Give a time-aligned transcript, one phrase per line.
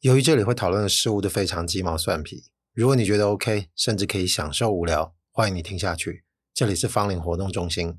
[0.00, 6.22] 由于这里会讨论的事物都非常鸡毛蒜皮，如果你觉得 OK，甚至可以享受无聊，欢迎你听下去。
[6.54, 7.98] 这里是芳龄活动中心。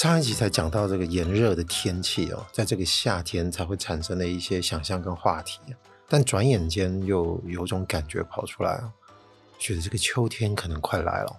[0.00, 5.60] 上一集才讲到这个炎热的天气哦，在这个夏天才会产生的一些想象跟话题，
[6.08, 8.90] 但转眼间又有种感觉跑出来哦，
[9.58, 11.36] 觉得这个秋天可能快来了。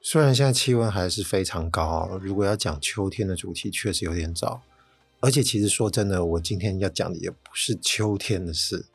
[0.00, 4.62] 虽然现在气温还是非常高，如果要讲秋天的主题，确实有点早。
[5.20, 8.86] 而且其实说真的，我今天要讲的也不是秋天的事，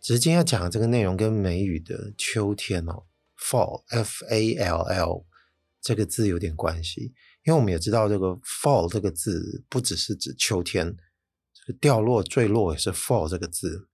[0.00, 3.02] 只是今天要讲的这个内容跟美语的秋天哦
[3.38, 5.24] ，fall f a l l
[5.82, 7.12] 这个字有点关系。
[7.44, 10.96] 因为我们也知道，这个 fall 这个字不只是指秋天，
[11.52, 13.88] 这个掉落、坠落也是 fall 这个字，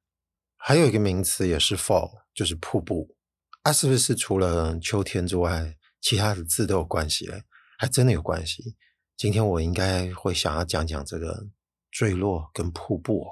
[0.56, 3.16] 还有一个名词也是 fall，就是瀑布。
[3.62, 7.42] 啊，是不是除了秋天之外，其他的字都有关系嘞？
[7.78, 8.76] 还真的有关系。
[9.16, 11.46] 今天我应该会想要讲讲这个
[11.90, 13.30] 坠落跟瀑布哦，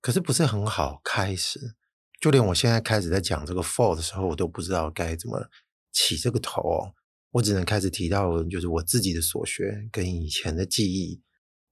[0.00, 1.76] 可是不是很好开始。
[2.20, 5.48] 就连我现在开始在讲这个 fall 的时候，我都不知道该怎么
[5.90, 6.94] 起这个头哦。
[7.32, 11.22] 我只能开始提到，就是我自己的所学跟以前的记忆，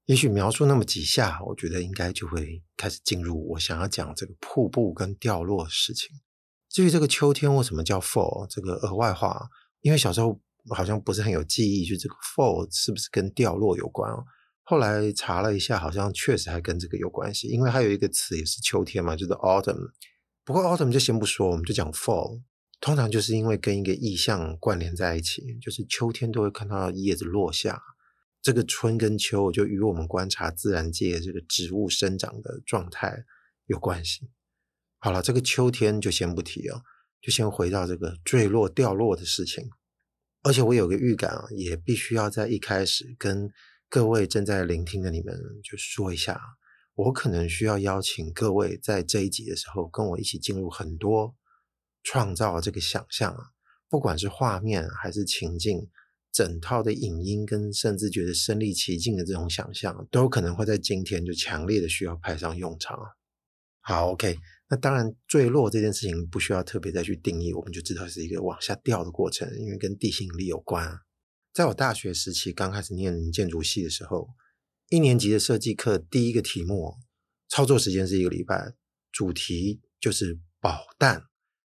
[0.07, 6.11] 也许描述那么几下，我觉得应该就会开始进入我想要讲这个瀑布跟掉落的事情。
[6.69, 9.49] 至于这个秋天为什么叫 fall，这个额外话，
[9.81, 14.25] 因为小时候好像不是很有记忆，就这个 fall 是不是跟掉落有关哦？
[14.63, 19.91] 后来查了一下，好像确实还跟这个有关系，因为还有一个词也是秋天嘛，就是 autumn。
[20.45, 22.43] 不过 autumn 就先不说，我们就讲 fall。
[22.81, 27.83] 通常就是因为跟一个意象关联在一起，就是秋天都会看到叶子落下，
[28.41, 33.25] 这个春跟秋就与我们观察自然界这个植物生长的状态
[33.67, 34.31] 有关系。
[34.99, 36.83] 好了，这个秋天就先不提哦，
[37.21, 39.69] 就先回到这个坠落掉落的事情。
[40.43, 43.51] 而且我有个预感啊，也必须要在一开始跟
[43.89, 46.41] 各位正在聆听的你们就说一下，
[46.95, 51.35] 我可能需要邀请各位在这一集的时候跟我一起进入很多。
[52.11, 53.51] 创造这个想象啊，
[53.91, 55.91] 不管是画面还是情境，
[56.33, 63.11] 整套的影音跟甚至觉得身临其境的这种想象，都可能会在今天就强烈的需要派上用场啊。
[63.81, 64.39] 好，OK，
[64.71, 71.01] 那当然坠落这件事情不需要特别再去定义，我们就知道是一个往下掉的过程，因为跟地心引力有关啊。
[71.53, 74.31] 在我大学时期刚开始念建筑系的时候，
[74.89, 76.95] 一年级的设计课第一个题目，
[77.51, 78.73] 操作时间是一个礼拜，
[79.13, 81.25] 主题就是保弹。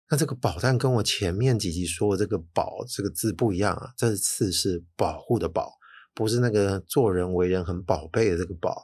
[0.10, 5.74] 那这个保蛋跟我前面几集说的这个“保”这个字不一样啊，这次是保护的“保”，
[6.16, 8.82] 不是那个做人为人很宝贝的这个“宝”。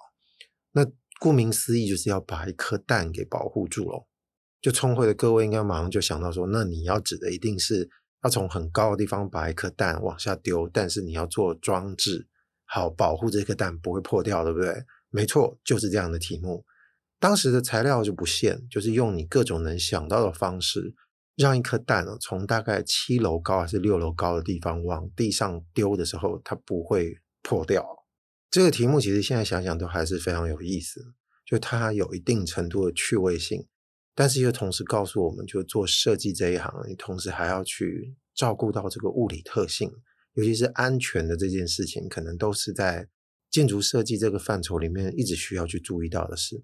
[0.74, 0.86] 那
[1.20, 4.06] 顾名思义，就是要把一颗蛋给保护住喽。
[4.62, 7.90] 就聪慧的各位应该马上就想到说，那你要指的一定是
[8.24, 12.28] 要从很高的地方把一颗蛋往下丢，但是你要做装置，
[12.66, 14.84] 好保护这颗蛋不会破掉，对不对？
[15.10, 16.66] 没错，就是这样的题目。
[17.20, 20.94] 当时的材料就不限，就是用你各种能想到的方式。
[21.36, 27.86] 让一颗蛋哦，从大概七楼高还是六楼高的地方往地上丢的时候，它不会破掉。
[28.52, 31.02] 这个题目其实现在想想都还是非常有意思，
[31.46, 33.66] 就它有一定程度的趣味性，
[34.14, 39.92] 但是又同时告诉我们，就做设计这一行，你同时还要去照顾到这个物理特性，
[40.34, 43.10] 尤其是安全的这件事情，可能都是在
[43.50, 46.64] 建筑设计这个范畴里面一直需要去注意到的事，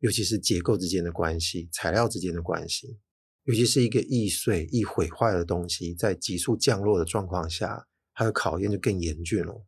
[0.00, 2.98] 尤其是结构之间的关系、材料之间的关系。
[3.44, 9.66] 尤其是一个易碎易毁坏的东西，在急速降落的状况下，它的考验就更严峻了。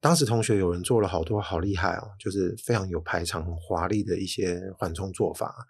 [0.00, 5.66] 当时同学有人做了好多好厉害哦，就是非常有排场、很华丽的一些缓冲做法。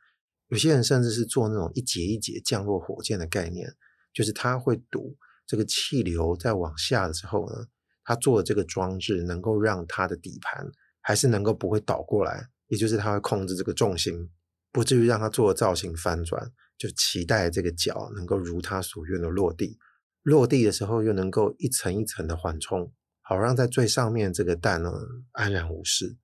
[0.48, 3.72] 有些人甚至是做那种一节一节降落火箭的概念，
[4.12, 5.16] 就是他会赌
[5.46, 7.66] 这个气流在往下的时候呢，
[8.04, 14.30] 他做的这个装置能够让他的底盘还是能够不会倒过来，也就是他会控制这个重心，
[14.70, 16.52] 不至于让他做的造型翻转。
[16.78, 19.78] 就期待这个脚能够如他所愿的落地，
[20.22, 22.92] 落地的时候又能够一层一层的缓冲，
[23.22, 24.92] 好让在最上面这个蛋呢
[25.32, 26.16] 安然无事。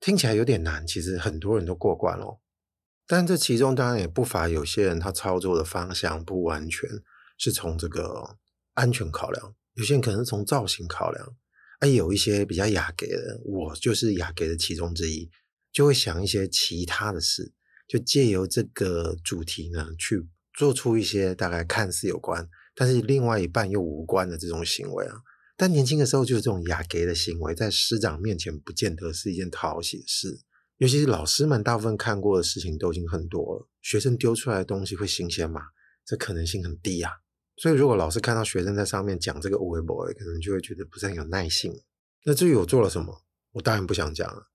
[0.00, 2.40] 听起来有点难，其实很多人都过关了。
[3.06, 6.88] 但这其中当然也不乏有些人他操作的方向不完全
[7.36, 8.38] 是从这个
[8.72, 11.36] 安全考量，有些人可能是从造型考量，
[11.80, 15.30] 而有一些比较雅给的，我就是雅给的其中之一，
[15.72, 17.52] 就会想一些其他的事。
[17.94, 25.14] 就借由这个主题呢，去做出一些大概看似有关，但是另外一半又无关的这种行为啊。
[25.56, 30.40] 但年轻的时候，就是这种雅给的行为，在师长面前不见得是一件讨喜的事。
[30.78, 35.60] 尤其是老师们大部分看过的事情都已经很多了，学生丢出来的东西会新鲜吗？
[36.04, 37.12] 这可能性很低啊。
[37.58, 41.72] 所以如果老师看到学生在上面讲这个无为 boy，可能就会觉得不是很有耐性。
[42.24, 44.50] 那至于我做了什么，我当然不想讲了。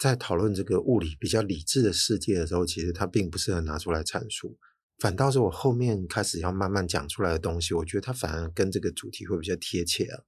[0.00, 4.58] 在讨论这个物理比较理智的世界的时候，其实它并不适合拿出来阐述，
[4.98, 10.22] 反倒是我后面开始要慢慢讲出来的东西，我觉得它反而跟这个主题会比较贴切啊。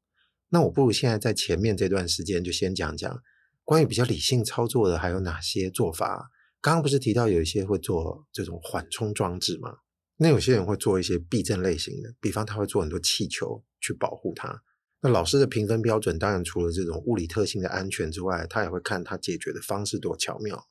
[0.50, 3.22] 那我不如现在在前面这段时间就先讲讲。
[3.64, 6.28] 关于比较理性操作的还有哪些做法？
[6.60, 9.76] 刚刚不是提到有一些会做这种缓冲装置吗？
[10.16, 14.62] 那有些人会做一些避震类型的，比方他会做很多气球去保护它。
[15.02, 20.68] 那老师的评分标准当然除了这种物理特性的安全之外，他也会看他解决的方式多巧妙。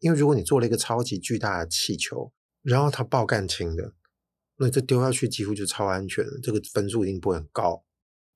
[0.00, 2.32] 因为如果你做了一个超级巨大的气球，
[2.62, 3.94] 然后它爆干轻的，
[4.56, 7.84] 那这丢下去几乎就超安全，这个分数一定不会很高。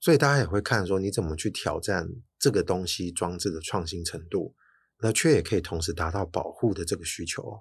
[0.01, 2.07] 所以大家也会看说你怎么去挑战
[2.39, 4.55] 这个东西装置的创新程度，
[5.01, 7.61] 那却也可以同时达到保护的这个需求。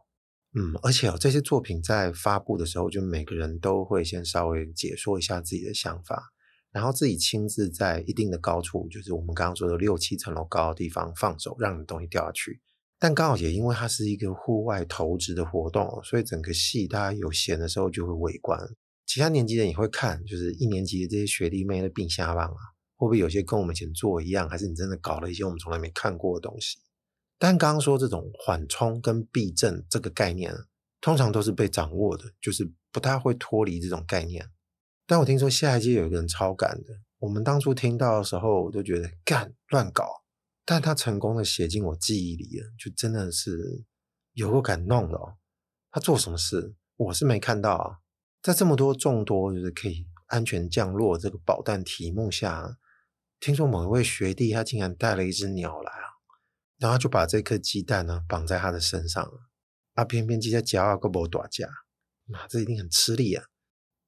[0.53, 6.32] 嗯，而且哦，这些作品在发布的时候，就每个人都会先稍微解说一下自己的想法，
[6.73, 12.59] 然后自己亲自在一定的高处，就是我们刚刚说的六七层楼高的地方放手，让你东西掉下去。
[12.99, 18.59] 但刚好也因为它是一个户外投掷的活动，所以整个戏大家有闲的时候就会围观。
[19.05, 22.59] 其他年级的人也会看，就是一年级的这些学弟妹的并下棒啊，
[22.95, 26.79] 会不会有些跟我们以前做一样，还是你真的搞了一些我们从来没看过的东西？
[27.37, 30.55] 但刚刚说这种缓冲跟避震这个概念，
[31.01, 34.49] 通常都是被掌握的，就是不太会脱离这种概念。
[35.13, 36.87] 但我听说下一届有一个人超敢的，
[37.19, 40.23] 我们当初听到的时候，我都觉得干乱搞，
[40.65, 43.85] 但他成功的写进我记忆里了，就真的是
[44.31, 45.35] 有够敢弄的哦。
[45.91, 47.99] 他做什么事，我是没看到啊。
[48.41, 52.79] 在这么多众多就是可以安全降落这个保弹题目下，
[53.39, 56.09] 听说某一位学弟他竟然带了一只鸟来啊，
[56.79, 59.41] 然后就把这颗鸡蛋呢绑在他的身上了，
[59.93, 61.69] 啊，偏偏鸡在脚啊个不打架，
[62.25, 63.45] 那这一定很吃力啊。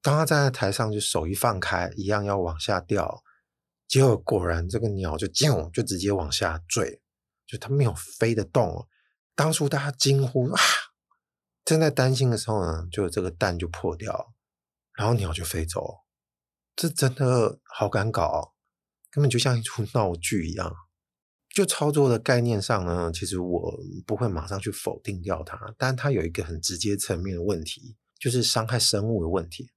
[0.06, 3.24] 当他站在台上，就手一放开，一样要往下掉，
[3.88, 7.02] 结果果然这个鸟就啾就直接往下坠，
[7.48, 8.88] 就它没有飞得动。
[9.34, 10.62] 当初大家惊呼啊！
[11.64, 14.32] 正在担心的时候呢，就这个蛋就破掉，
[14.94, 16.02] 然后鸟就飞走，
[16.76, 18.54] 这真的好敢搞，
[19.10, 20.72] 根本就像一出闹剧一样。
[21.50, 29.72] 就操作的概念上呢，其实我不会马上去否定掉它，但它有一个很直接层面的问题，就是伤害生物的问题，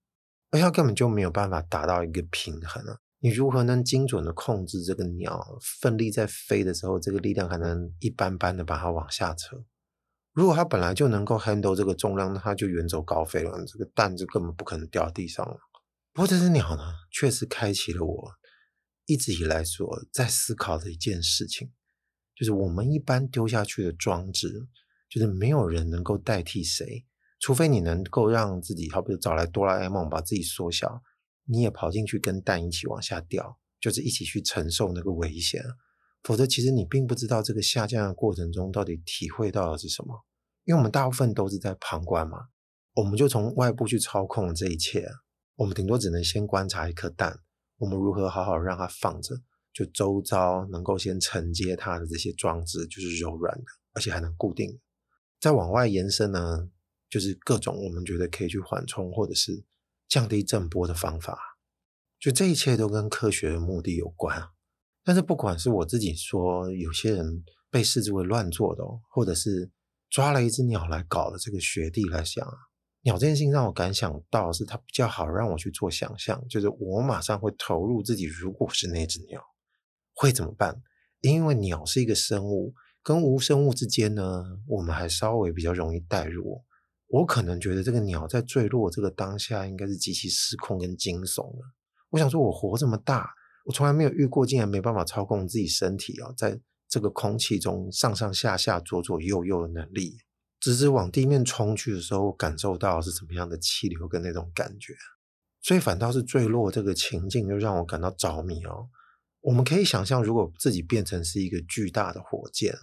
[0.51, 2.99] 而它根本就没有办法达到一个平衡啊。
[3.21, 9.65] 你如何能精准的控制这个鸟奋力在飞的时候，这个力量还能一般般的把它往下扯？
[10.33, 15.57] 如果它本来就能够 handle 这个重量，那它就远走高飞了，这个蛋就根本不可能掉地上了。
[16.13, 18.33] 不过这只鸟呢，确实开启了我
[19.07, 21.73] 一直以来所在思考的一件事情，
[22.37, 24.69] 就是我们一般丢下去的装置，
[25.09, 27.05] 就是没有人能够代替谁，
[27.39, 31.03] 除非你能够让自己，好比找来哆啦 A 梦把自己缩小，
[31.45, 35.63] 你也跑进去跟蛋一起往下掉，就是一起去承受那个危险。
[36.23, 40.25] 否则，其实你并不知道这个下降的过程中到底体会到的是什么。
[40.65, 42.49] 因为我们大部分都是在旁观嘛，
[42.95, 45.09] 我们就从外部去操控这一切，
[45.55, 47.39] 我们顶多只能先观察一颗蛋，
[47.79, 49.37] 我们如何好好让它放着，
[49.73, 53.65] 就周遭能够先承接它的这些装置就是柔软的，
[53.95, 54.79] 而且还能固定。
[55.41, 56.69] 再往外延伸呢，
[57.11, 59.65] 就是各种我们觉得可以去缓冲或者是
[60.09, 61.39] 降低震波的方法，
[62.19, 64.49] 就这一切都跟科学的目的有关。
[65.05, 69.71] 但是不管是我自己说，有些人被视之为乱做的，或者是。
[70.11, 72.55] 抓了一只鸟来搞的这个学弟来想啊，
[73.03, 79.43] 鸟这件事情让我感想到是它比较好让我去做想象，就是我马上会投入自己，如果是那只鸟
[80.15, 80.81] 会怎么办？
[81.21, 86.65] 因为鸟是一个生物，跟无生物之间呢，我们还稍微比较容易代入。
[87.09, 91.65] 我可能觉得这个鸟在坠落这个当下应该是极其失控跟惊悚的。
[92.11, 93.29] 我想说，我活这么大，
[93.65, 96.61] 我从来没有遇过竟然没办法操控自己身体啊，在。
[96.91, 100.17] 这个空气中上上下下、左左右右的能力，
[100.59, 104.95] 直直往地面冲去的时候，感受到是什么样的气流跟那种感觉，
[105.61, 108.89] 所以反倒是坠落这个情境就让我感到着迷哦。
[109.43, 112.75] 我们可以想象，如果自己变成是一个巨大的火箭，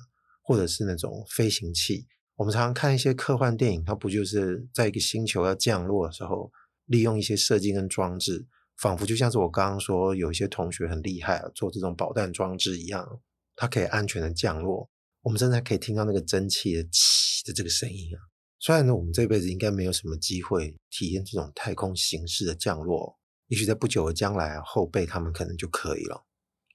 [0.44, 6.51] 或者是那种飞行器，我们常常看一些科幻电影，它不就是在一个星球要降落的时候，
[6.85, 8.45] 利用一些设计跟装置，
[8.77, 13.21] 仿佛就像是我刚刚说有一些同学很厉害啊，做这种保弹装置一样。
[13.57, 14.89] 它可以安全的降落，
[15.21, 18.19] 我们现在可以听到那个蒸汽的“气”的这个声音啊。
[18.59, 26.25] 虽然呢，我们这辈子应该没有什么机会体验这种太空形式的降落，也许在不久的将来，后辈他们可能就可以了。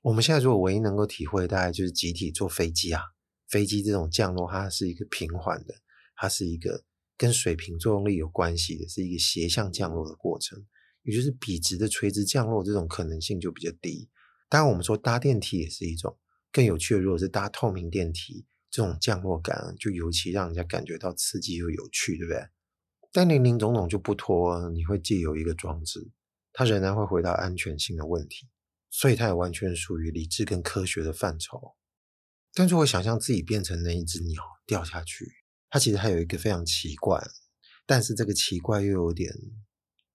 [0.01, 3.03] 我们现在如果唯一能够体会，大概就是集体坐飞机啊，
[3.51, 5.75] 飞机这种降落，它是一个平缓的，
[6.17, 6.85] 它是一个
[7.17, 10.65] 跟水平作用力有关系的，是一个斜向降落的过程，
[11.03, 14.09] 也就是笔直的垂直降落这种可能性就比较低。
[14.49, 16.17] 当然，我们说搭电梯也是一种
[16.53, 22.49] 更有趣的，如果是搭透明电梯，这种降落感就尤其让人家感觉到刺激又有趣，对不对？
[23.13, 26.13] 但林林总总就不脱，你会借由一个装置，
[26.53, 28.49] 它仍然会回到安全性的问题，
[28.91, 31.75] 所以它也完全属于理智跟科学的范畴。
[32.55, 35.31] 但是我想象自己变成那一只鸟掉下去，
[35.69, 37.23] 它其实还有一个非常奇怪，
[37.87, 39.33] 但是这个奇怪又有点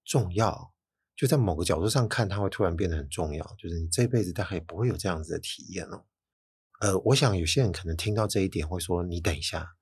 [0.04, 0.72] 重要，
[1.16, 6.04] 就在某个角度上看，它会突然变得很重要，就是你这辈子大概也不会有这样子的体验哦。
[6.80, 9.74] 呃，我想有些人可能听到这一点会说：“你等一下，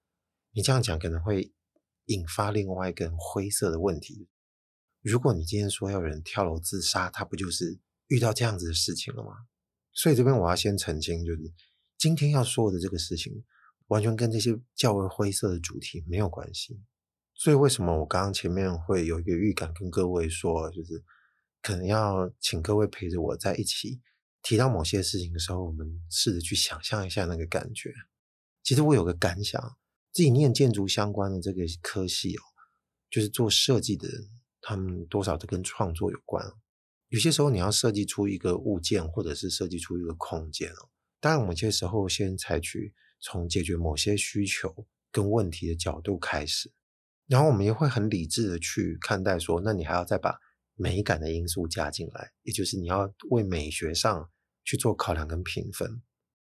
[0.53, 1.53] 你这样讲可能会。”
[2.09, 4.29] 引发另外一个灰色的问题。
[5.01, 9.31] 如果你今天说要有人跳楼自杀，他不就是遇到这样子的事情了吗？
[9.95, 11.51] 所以这边我要先澄清，就是
[11.99, 13.45] 今天要说的这个事情，
[13.87, 16.81] 完全跟这些较为灰色的主题没有关系。
[17.35, 21.03] 所以为什么我刚刚前面会有一个预感，跟各位说，就是
[21.63, 24.01] 可能要请各位陪着我在一起
[24.43, 27.93] 提到某些事情的时候，我们试着去想象一下那个感觉。
[28.63, 29.77] 其实我有个感想。
[30.13, 32.43] 自己念建筑相关的这个科系哦，
[33.11, 36.53] 就是做设计的人，他们多少都跟创作有关。
[37.09, 40.89] 有些时候你要设计出一个物件，或者是设计出一个空间哦。
[41.25, 46.71] 当然，我们有些时候先采取从解决某些需求跟问题的角度开始，
[47.26, 50.38] 然后我们也会很理智的去看待说，那你还要再把
[50.75, 54.31] 美感的因素加进来，也就是你要为美学上
[54.64, 56.02] 去做考量跟评分。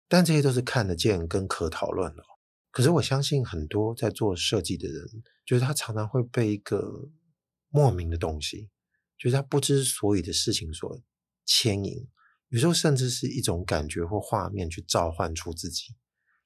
[0.07, 2.23] 但这些都是看得见跟可讨论的。
[2.71, 5.05] 可是我相信很多在做设计的人，
[5.45, 7.09] 就是他常常会被一个
[7.67, 8.69] 莫名的东西，
[9.17, 11.01] 就是他不知所以的事情所
[11.45, 12.07] 牵引，
[12.51, 15.96] 有时候甚至是一种感觉或画面去召唤出自己。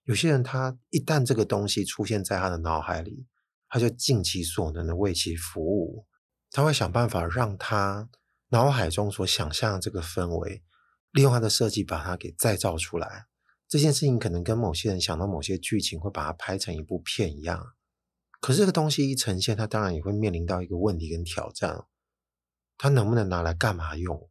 [0.04, 3.26] 有些人他一旦这个东西出现在他的脑海里，
[3.68, 6.06] 他就尽其所能的为其服务，
[6.52, 8.08] 他会想办法让他
[8.50, 10.62] 脑海中所想象的这个氛围，
[11.10, 13.26] 利用他的设计把它给再造出来。
[13.68, 17.74] 这件事情可能跟某些人想到某些剧情会把它拍成一部片一样，
[18.40, 21.86] 可是这个东西一呈现，它当然也会面临到一个问题跟挑战，
[22.78, 24.30] 它能不能拿来干嘛用？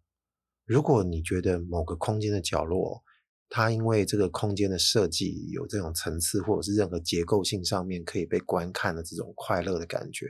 [0.64, 3.02] 如果你觉得某个空间的角落，
[3.48, 10.26] 它因为这个空间的设计有这种层次，或者是任何结构性上面可以被观看的这种快乐的感觉，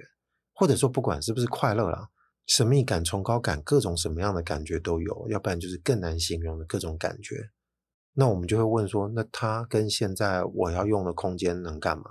[0.53, 2.09] 或者说不管是不是快乐啦，
[2.47, 7.51] 神秘感、崇高感，各种什么样的感觉都有，要不然就是更难形容的各种感觉。
[8.13, 12.05] 那我们就会问说，那它跟现在我要用的空间能干嘛？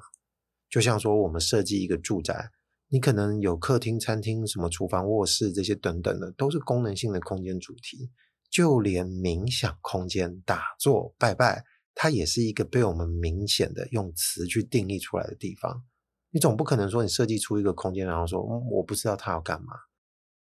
[0.69, 2.49] 就像说，我们设计一个住宅，
[2.93, 8.11] 你可能有客厅、餐厅、什么厨房、卧室这些等等的，都是功能性的空间主题。
[8.51, 11.63] 就连冥想空间、打坐、拜拜，
[11.95, 15.83] 它也是一个被我们明显的用词去定义出来的地方。
[16.29, 19.73] 你总不可能说，你设计出一个空间，然后说，我不知道它要干嘛。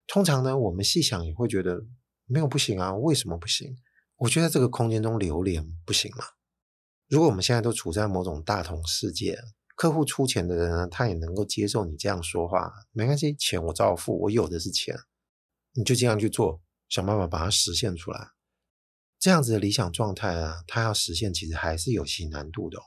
[0.08, 1.86] 通常呢，我们细想也会觉得
[2.26, 3.78] 没有不行啊，为什么不行？
[4.16, 6.24] 我觉得这个空间中流连不行吗？
[7.08, 9.38] 如果我们现在都处在某种大同世界，
[9.82, 14.96] 客户出钱的人呢，他也能够接受你这样说话，没关系，钱我照付，我有的是钱，
[15.74, 18.28] 你就这样去做，想办法把它实现出来。
[19.18, 22.84] 这样子的理想状态啊，它要实现其实还是有其难度的哦，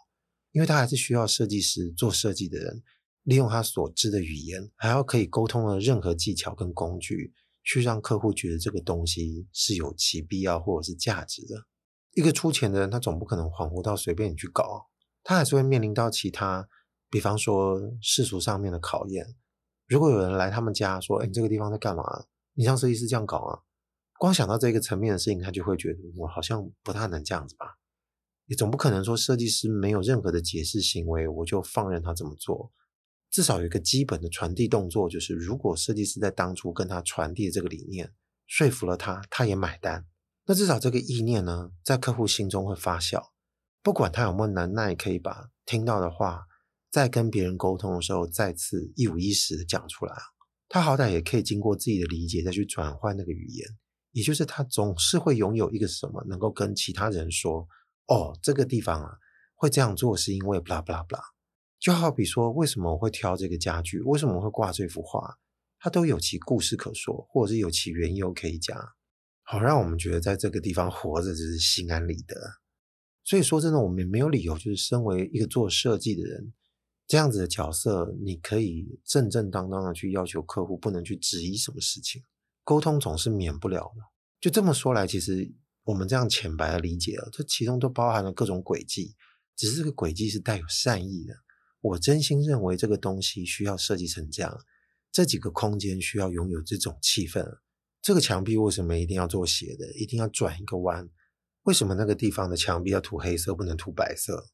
[0.53, 2.81] 因为它还是需要设计师做设计的人，
[3.25, 7.35] 利用他所知的语言，还要可以沟通的任何技巧跟工具。
[7.65, 11.57] 去让客户觉得这个东西是有其必要或者是价值的。
[12.13, 14.87] 一个出钱的人，他总不可能恍惚到随便你去搞，
[15.25, 16.69] 他还是会面临到其他，
[17.14, 19.37] 比方说世俗上面的考验。
[19.87, 22.02] 如果有人来他们家说：“哎，你这个地方在干嘛？
[22.54, 23.62] 你让设计师这样搞啊？”
[24.18, 27.78] 光想到这个层面的事情，他就会觉得我好像不太能这样子吧。
[28.47, 32.73] 你总不可能说设计师没有任何的解释行为，我就放任他这么做。
[33.30, 38.12] 至少有一个基本的传递动作，就是如果设计师在当初跟他传递这个理念
[38.49, 40.04] 说服了他，他也买单，
[40.47, 43.30] 那至少这个意念呢，在客户心中会发酵。
[43.83, 46.47] 不管他有没有能耐，可以把听到的话
[46.95, 50.15] 在跟别人沟通的时候再次一五一十的讲出来，
[50.69, 53.69] 他好歹也可以经过自己的理解再去转换那个语言，
[54.13, 57.67] 也就是他总是会拥有一个什么，能够跟其他人说
[58.07, 59.11] ：“哦，这个地方啊，
[59.57, 61.21] 会这样做是因为 blah blah blah。”
[61.83, 63.99] 就好比说，为什么我会挑这个家具？
[64.03, 65.35] 为什么会挂这幅画？
[65.81, 68.79] 它都有其故事可说，或者是有其缘由可以讲，
[69.43, 72.37] 好让我们觉得在这个地方活着就是心安理得。
[73.25, 76.53] 所以说真的，我们也没有理由，就是身为一个做设计的人，
[77.06, 82.23] 这样子的角色，你可以正正当当的去要求客户不能去质疑什么事情，
[82.64, 84.02] 沟通总是免不了的。
[84.40, 85.52] 就这么说来，其实
[85.84, 89.14] 我们这样浅白的理解了，这其中都包含了各种轨迹。
[89.56, 91.34] 只是这个轨迹是带有善意的。
[91.80, 94.58] 我真心认为这个东西需要设计成这样，
[95.12, 97.46] 这几个空间需要拥有这种气氛。
[98.00, 99.92] 这个墙壁为什么一定要做斜的？
[99.94, 101.08] 一定要转一个弯？
[101.62, 104.44] 为什么那个地方的墙壁要涂黑色，不能涂白色？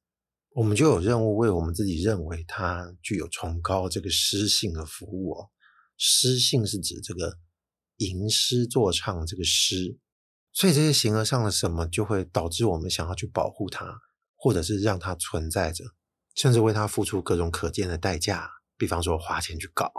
[0.52, 5.49] 我们就有任务为我们自己认为它具有崇高这个诗性的服务哦。
[5.97, 7.38] 诗性是指这个
[7.97, 9.99] 吟诗作唱这个诗，
[10.52, 13.87] 所以这些形而上的什么就会导致我们想要去保护它，
[14.35, 15.85] 或者是让它存在着。
[16.37, 19.92] 甚至为它付出各种可见的代价，比方说花钱去搞。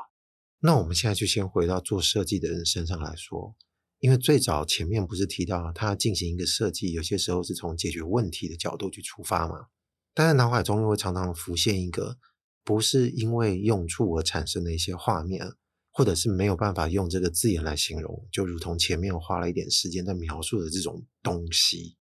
[0.60, 3.56] 那我们现在就先回到做设计的人身上来说，
[4.00, 9.68] 因为最早前面不是提到他进行一个设计，有些时候是从解决问题的角度去出发嘛？
[10.14, 12.18] 但是脑海中又会常常浮现一个
[12.64, 15.54] 不是因为用处而产生的一些画面，
[15.92, 21.98] 或者是没有办法用这个字眼来形容，就如同前面花了一点时间在描述的这种东西。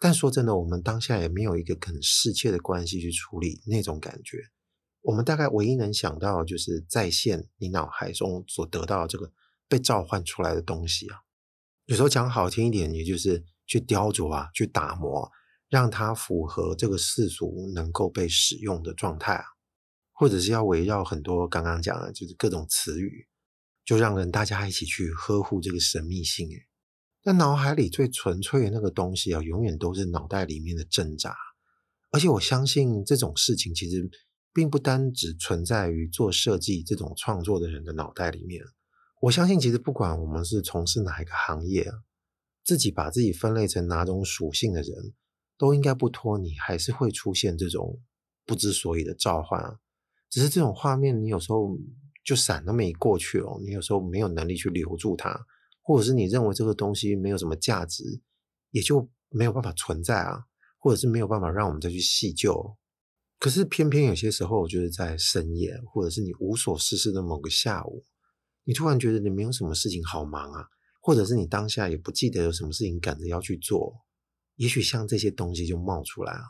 [0.00, 4.38] 但说真的，我们当下也没有一个很适切的关系去处理那种感觉。
[5.02, 9.30] 我们大概唯一能想到就是再现你脑海中所得到的这个
[9.68, 11.18] 被召唤出来的东西啊。
[11.84, 15.30] 有时候讲好听一点，也就是去雕琢啊，去打磨，
[15.74, 19.44] 让它符合这个世俗能够被使用的状态啊。
[20.12, 23.26] 或者是要围绕很多刚刚讲的，就是各种词语，
[23.84, 26.48] 就让人大家一起去呵护这个神秘性。
[27.24, 31.34] 那脑海里最纯粹的那个东西啊，永远都是脑袋里面的挣扎。
[32.12, 34.08] 而且我相信这种事情其实
[34.52, 38.62] 并不单只存在于做设计这种创作的人的脑袋里面。
[39.20, 41.94] 我相信，其实不管我们是从事哪一个行业啊，
[42.62, 45.12] 自己把自己分类成哪种属性的人，
[45.58, 48.00] 都应该不脱你还是会出现这种
[48.44, 49.78] 不知所以的召唤啊。
[50.30, 51.76] 只是这种画面，你有时候
[52.24, 55.46] 就闪那么一过去哦，你有时候没有能力去留住它。
[55.86, 58.02] 或者是你认为这个东西没有什么价值，
[58.70, 60.44] 也就没有办法存在啊，
[60.78, 62.74] 或者是没有办法让我们再去细究。
[63.38, 68.02] 可是偏偏有些时候，就是在深夜，或者是你无所事事的某个下午，
[68.64, 70.64] 你突然觉得你没有什么事情好忙啊，
[71.02, 73.94] 或者是你当下也不记得有什么事情赶着要去做，
[74.56, 76.42] 也许像这些东西就冒出来啊。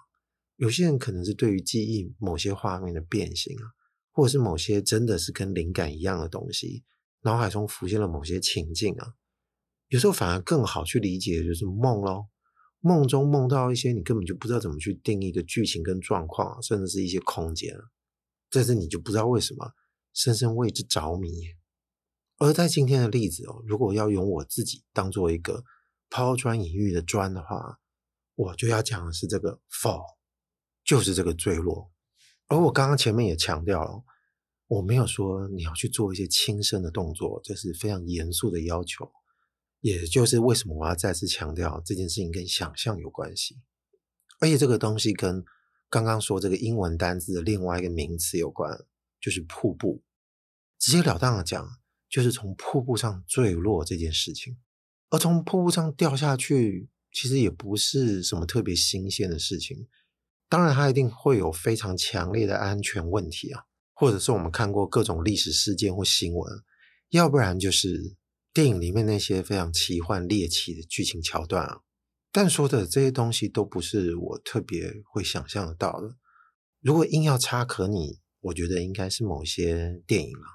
[0.57, 3.67] 有些人可能是对于记忆某些画面的变形啊，
[4.13, 6.85] 或者是某些真的是跟灵感一样的东西，
[7.23, 9.15] 脑海中浮现了某些情境啊。
[9.89, 12.29] 有时候反而更好去理解就是梦咯，
[12.81, 17.77] 梦中梦到一些你根本就不知道怎么去定义的剧情跟状况，甚至是一些空间，
[18.49, 19.73] 这是你就不知道为什么
[20.13, 21.31] 深深为之着迷。
[22.39, 25.65] 而在今天的例子哦，如果要用我自己当做一个
[26.11, 27.79] 抛砖引玉的砖的话，
[28.35, 30.17] 我就要讲的是这个 fall，
[30.85, 31.93] 就是这个坠落。
[32.49, 34.05] 而我刚刚前面也强调了，
[34.67, 39.11] 我没有说你要去做一些轻声的动作，这是非常严肃的要求。
[39.81, 43.61] 也就是为什么我要再次强调这件事情跟想象有关系，
[44.41, 45.45] 而且这个东西跟
[45.91, 48.87] 刚刚说这个英文单字的另外一个名词有关，
[49.21, 50.03] 就是瀑布。
[50.79, 51.69] 直截了当的讲，
[52.09, 54.59] 就是从瀑布上坠落这件事情。
[55.11, 59.89] 而从瀑布上掉下去，其实也不是什么特别新鲜的事情。
[60.51, 63.63] 当然，它一定会有非常强烈的安全问题啊，
[63.95, 66.53] 或者是我们看过各种历史事件或新闻，
[67.09, 68.17] 要不然就是。
[68.53, 71.81] 电影里面那些非常奇幻猎奇的剧情桥段啊，
[72.31, 76.15] 但说的这些东西都不是我特别会想象得到的。
[76.81, 80.47] 如果硬要插可你，我觉得应该是某些电影啊，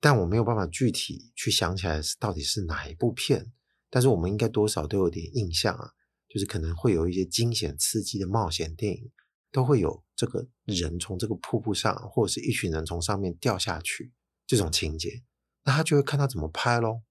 [0.00, 3.52] 但我没有办法具体去想起来到底是哪一部片。
[3.90, 5.90] 但是我们应该多少都有点印象啊，
[6.32, 9.10] 就是可能会有一些惊险刺激的冒险电影，
[9.50, 14.10] 都会有这个人从这个瀑布上，或者是一群人从上面掉下去
[14.46, 15.22] 这种情节，
[15.64, 17.02] 那他就会看他怎么拍咯。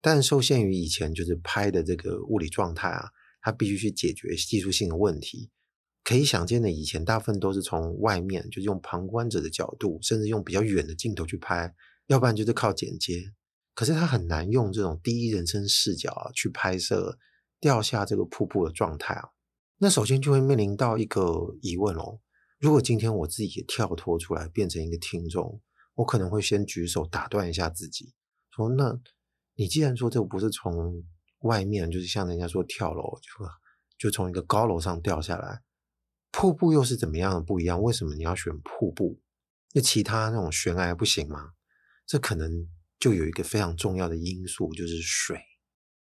[0.00, 3.10] 但受限于以前就是拍的这个物理状态啊，
[3.42, 5.50] 他必须去解决技术性的问题。
[6.02, 11.74] 可以想见的，以前大部分都是从外面，就是用旁观者的角度，甚至用比较远的镜头去拍，
[12.06, 13.32] 要不然就是靠剪接。
[13.74, 17.18] 可是他很难用这种第一人称视角啊，去拍摄
[17.64, 19.30] 掉下这个瀑布的状态啊。
[19.78, 22.20] 那首先就会面临到一个疑问哦：
[22.58, 25.62] 如果今天我自己也跳脱出来变成一个听众，
[25.94, 28.12] 我可能会先举手打断一下自己，
[28.50, 29.00] 说那。
[29.56, 31.04] 你既然说这不是从
[31.42, 33.46] 外面，就是像人家说跳楼，就
[33.96, 35.62] 就从一个高楼上掉下来，
[36.32, 37.80] 瀑布又是怎么样的不一样？
[37.80, 39.20] 为什么你要选瀑布？
[39.72, 41.52] 那其他那种悬崖不行吗？
[42.04, 45.40] 这可能就有一个非常重要的因素，就是水。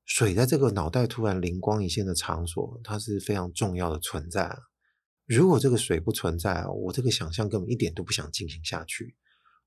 [0.05, 4.57] 水在这个脑袋突然灵光一现的场所，它是非常重要的存在。
[5.25, 9.15] 如果这个水不存在，我这个想象根本一点都不想进行下去。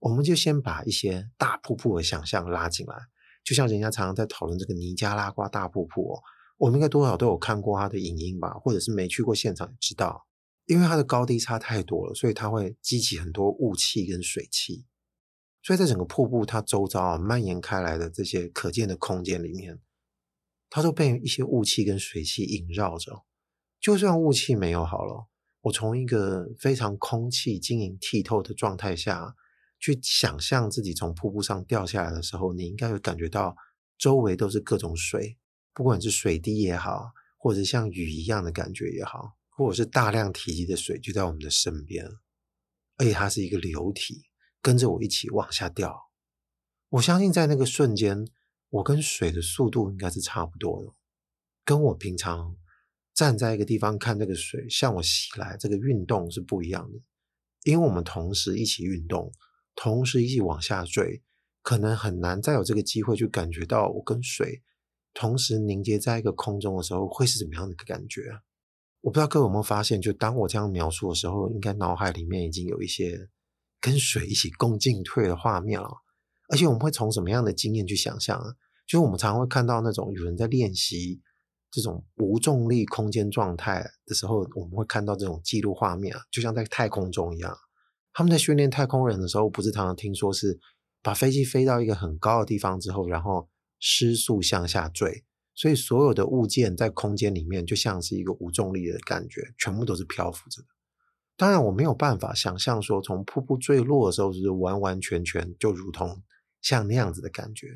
[0.01, 2.94] 我们就先把一些大瀑布的想象拉进来。
[3.42, 6.23] 就像人家常常在讨论这个尼加拉瓜大瀑布哦，
[6.59, 10.27] 我们应该多少都有看过它的影音吧，或者是没去过现场也知道，
[10.66, 14.85] 因为它的高低差太多了，所以它会激起很多雾气跟水汽。
[15.62, 19.79] 所以在整个瀑布它周遭啊蔓延开来的这些可见的空间里面，
[20.75, 23.23] 它都被一些雾气跟水汽萦绕着。
[23.81, 25.29] 就算雾气没有好了，
[25.61, 29.37] 我从一个非常空气晶莹剔透的状态下
[29.79, 33.55] 去想象自己从瀑布上掉下来的时候，你应该会感觉到
[33.97, 35.39] 周围都是各种水，
[35.73, 39.37] 不管是水滴也好，或者像雨一样的感觉也好。
[39.57, 42.05] 或者是大量体积的水就在我们的身边，
[42.97, 44.25] 而且它是一个流体，
[44.61, 45.97] 跟着我一起往下掉。
[46.89, 48.27] 我相信在那个瞬间，
[48.75, 50.93] 我跟水的速度应该是差不多的，
[51.65, 52.57] 跟我平常
[53.15, 56.99] 站在一个地方看这个水向我袭来这个运动是不一样的。
[57.63, 59.31] 因为我们同时一起运动，
[59.77, 61.23] 同时一起往下坠，
[61.63, 64.61] 可能很难再有这个机会去感觉到我跟水
[65.13, 68.23] 同时凝结在一个空中的时候会是怎么样的一个感觉。
[69.03, 73.29] 我不知道各位有没有发现，就当我这样描述的时候，应该脑海里面已经有一些
[73.81, 75.89] 跟水一起共进退的画面了。
[76.49, 78.57] 而且我们会从什么样的经验去想象啊？
[78.87, 81.20] 就是我们常常会看到那种有人在练习
[81.70, 87.57] 这种无重力空间状态的时候，我们会看到这种记录画面啊，就像在太空中一样。
[88.12, 90.59] 他们在训练太空人的时候，不是常常听说是
[91.03, 93.49] 把飞机飞到一个很高的地方之后，然后
[93.81, 95.25] 失速向下坠。
[95.57, 100.68] 所以所有的物件在空间里面就像是一个无重力的感觉，全部都是漂浮着的。
[101.37, 106.23] 当然，我没有办法想象说从瀑布坠落的时候是完完全全就如同
[106.61, 107.68] 像那样子的感觉。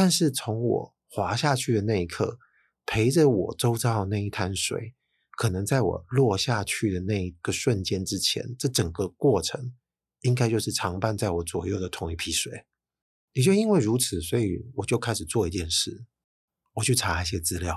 [0.00, 2.38] 但是从我滑下去的那一刻，
[2.86, 4.94] 陪着我周遭的那一滩水，
[5.32, 9.74] 可能在我落下去的那一个瞬间之前，这整个过程
[10.20, 12.64] 应该就是常伴在我左右的同一批水。
[13.32, 16.06] 也就因为如此，所以我就开始做一件事。
[16.74, 17.76] 我去查一些资料，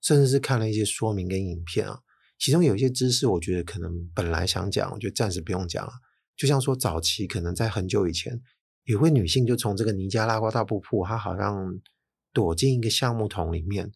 [0.00, 2.00] 甚至是看了一些说明跟影片啊。
[2.38, 5.92] 其中有一些知识，我觉得可能本来想讲，我就暂时不用讲了。
[6.34, 8.40] 就像说，早期可能在很久以前，
[8.88, 11.78] 有位女性就从这个尼加拉瓜大瀑布，她好像
[12.32, 13.92] 躲进一个橡木桶里面，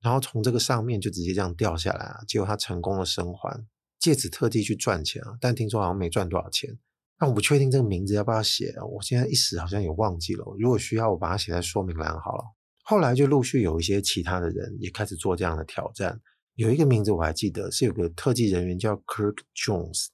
[0.00, 2.20] 然后从这个上面就直接这样掉下来啊。
[2.28, 3.66] 结果她成功的生还，
[3.98, 5.36] 借此特地去赚钱啊。
[5.40, 6.78] 但听说好像没赚多少钱。
[7.18, 10.44] 但我不确定这个名字要不要写，我现在一时好像也忘记了。
[10.56, 12.44] 如果需要，我把它写在说明栏好了。
[12.84, 16.20] 后来就陆续有一些其他的人也开始做这样的挑战。
[16.54, 20.06] 有一个名字我还记得，是有个特技人员叫 Kirk Jones。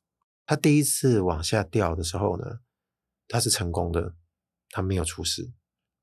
[0.47, 2.45] 他第一次往下掉的时候呢，
[3.29, 4.17] 他是成功的，
[4.71, 5.53] 他没有出事，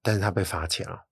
[0.02, 1.08] 但是他被罚钱了。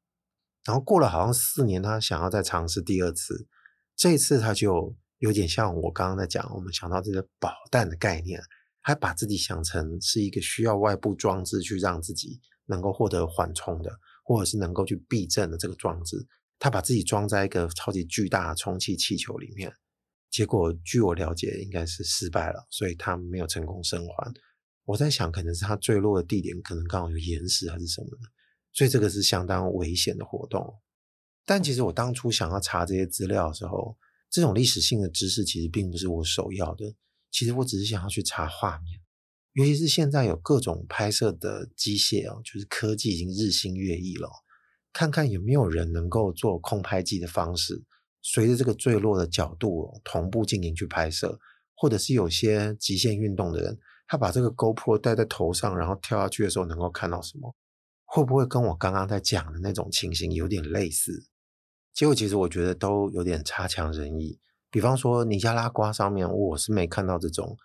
[0.64, 3.48] 然后过了好像四年，他想要再尝试第二次，
[3.96, 8.42] 这一次他就有点像我刚刚在讲，我们想到这个保弹的概念，
[8.80, 13.92] 还把自己想成是一个需要外部装置去让自己能够获得缓冲的。
[14.26, 16.16] 或者是能够去避震的这个装置，
[16.58, 19.70] 他把自己装在一个超级巨大的充气气球里面，
[20.32, 24.34] 结果据我了解应该是失败了，所以他没有成功生还。
[24.86, 28.18] 我在想，可能是他坠落的地点可能刚好有岩石还是什么的，
[28.74, 30.74] 所以这个是相当危险的活动。
[31.46, 33.98] 但其实我当初想要查这些资料的时候，
[34.30, 36.94] 这种历史性的知识其实并不是我首要的，
[37.32, 39.00] 其实我只是想要去查画面。
[39.54, 44.28] 尤其是现在有各种拍摄的机械哦，就是科技已经日新月异了。
[44.92, 47.84] 看看有没有人能够做空拍机的方式，
[48.22, 51.40] 随着这个坠落的角度同步进行去拍摄，
[51.76, 53.78] 或者是有些极限运动的人，
[54.14, 57.56] 他把这个 GoPro 戴在头上，然后跳下去的时候能够看到什么？
[58.06, 61.26] 会不会跟我刚刚在讲的那种情形有点类似？
[61.96, 64.40] 结果其实我觉得都有点差强人意。
[64.70, 67.58] 比方说尼加拉瓜上面，我是没看到这种。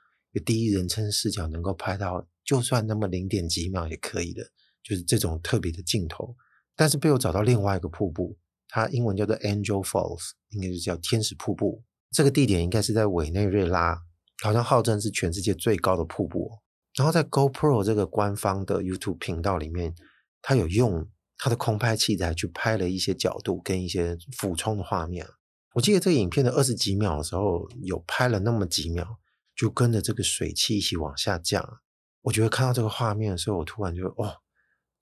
[0.46, 4.42] 第一人称视角能够拍到，就算那么零点几秒也可以的，
[4.82, 6.34] 就是这种特别的镜头。
[6.74, 11.84] 但是被我找到另外一个瀑布，它英文叫做 Angel Falls，应该就叫天使瀑布。
[12.10, 14.02] 这个地点应该是在委内瑞拉，
[14.42, 16.50] 好像号称是全世界最高的瀑布。
[16.94, 19.94] 然后在 GoPro 这个官方的 YouTube 频道里面，
[20.42, 25.26] 它有用它的空拍器材去拍了一些角度跟一些俯冲的画面。
[25.74, 29.18] 我记得这个影片的二十几秒的时候，有拍了那么几秒。
[29.56, 31.80] 就跟着这个水汽一起往下降，
[32.22, 34.36] 我觉得看到这个画面的时候，我突然就哦，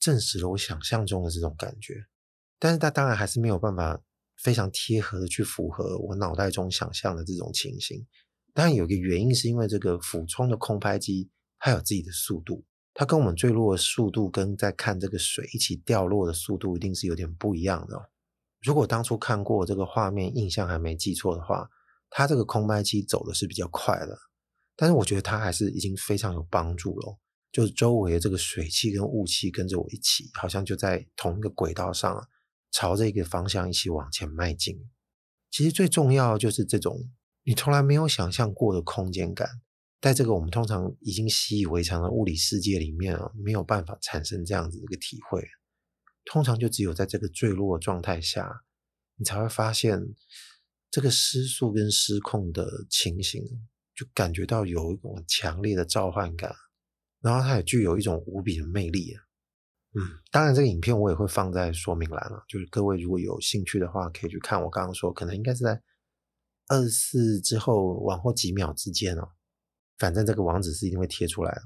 [0.01, 2.07] 证实了我想象中的这种感觉。
[2.59, 4.01] 但是它当然还是没有办法
[4.43, 8.07] 非常贴合的去符合我脑袋中想象的这种情形。
[8.57, 12.65] 当然有一个原因是因为这个俯冲的空拍机它有自己的速度，
[12.95, 18.11] 它跟我们坠落的速度跟在看这个水一起掉落的速度一定是有点不一样的。
[18.63, 21.69] 如果当初看过这个画面，印象还没记错的话，
[22.09, 24.17] 它这个空拍机走的是比较快的。
[24.75, 27.19] 但是我觉得它还是已经非常有帮助了，
[27.53, 32.27] 就是周围的这个水汽跟雾气跟着我一起，好像就在同一个轨道上，
[32.73, 34.79] 朝着一个方向一起往前迈进。
[35.51, 37.11] 其实最重要就是这种
[37.49, 39.49] 你从来没有想象过的空间感，
[40.01, 45.47] 在这个我们通常已经习以为常的物理世界里面啊，没有办法产生这样子的一个体会。
[46.25, 48.65] 通常就只有在这个坠落状态下，
[49.15, 50.03] 你才会发现
[50.91, 53.41] 这个失速跟失控的情形，
[53.95, 56.53] 就感觉到有一种强烈的召唤感，
[57.21, 59.23] 然后它也具有一种无比的魅力啊。
[59.95, 65.81] 嗯，当然这个影片我也会放在说明栏了，就是各位如果有兴趣的话，可以去看我刚刚说，可能应该是在
[66.69, 69.29] 二十四之后往后几秒之间哦，
[69.99, 71.63] 反正这个网址是一定会贴出来的。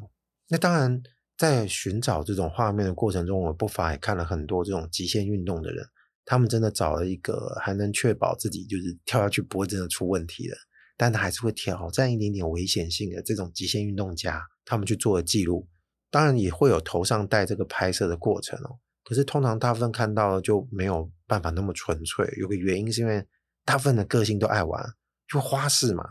[0.48, 1.02] 那当然。
[1.40, 5.82] 在寻找这种画面的过程中，我不乏也看了很多这种极限运动的人，
[6.26, 10.54] 他们真的找了一个还能确保自己就是跳下去不会真的出问题的，
[10.98, 15.66] 但他还是会挑战一点点危险性的这种极限运动家，他们去做了记录，
[16.10, 18.78] 当然也会有头上戴这个拍摄的过程哦。
[19.02, 23.26] 可是通常大部分看到的就没有办法那么纯粹，有个原因是因为
[23.64, 24.94] 大部分的个性都爱玩，
[25.28, 26.04] 就花式嘛。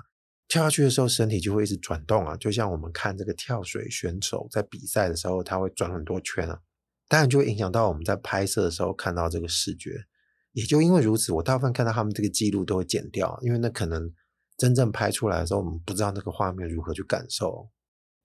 [0.47, 6.59] 跳下去的时候，身体就会一直转动啊，就像我们看这个跳水选手在比赛的时候，他会转很多圈啊，
[7.07, 10.05] 当然就会影响到我们在拍摄的时候看到这个视觉。
[10.53, 14.11] 也就因为如此，我大部分看到他们这个记录都会剪掉，因为那可能
[14.57, 17.69] 真正拍出来的时候，我们不知道那个画面如何去感受。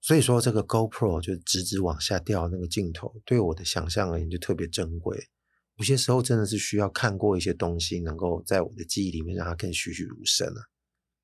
[0.01, 5.29] 所以说，这个 GoPro 就直直往下掉那个镜头，对我的想象而言就特别珍贵。
[5.77, 10.61] 有些时候真的是需要看过一些东西，能够在我的记忆里面让它更栩栩如生啊。